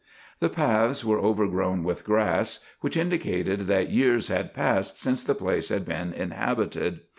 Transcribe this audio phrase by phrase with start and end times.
[0.39, 5.69] The paths were overgrown with grass, which indicated that years had passed since the place
[5.69, 7.01] had been inhabited.